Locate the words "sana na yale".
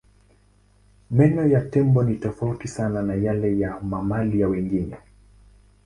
2.67-3.59